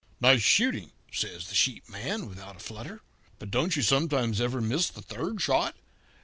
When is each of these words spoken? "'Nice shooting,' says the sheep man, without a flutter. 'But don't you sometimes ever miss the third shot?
"'Nice 0.19 0.41
shooting,' 0.41 0.93
says 1.11 1.47
the 1.47 1.53
sheep 1.53 1.87
man, 1.87 2.27
without 2.27 2.55
a 2.55 2.59
flutter. 2.59 3.01
'But 3.37 3.51
don't 3.51 3.75
you 3.75 3.83
sometimes 3.83 4.41
ever 4.41 4.59
miss 4.59 4.89
the 4.89 5.03
third 5.03 5.39
shot? 5.43 5.75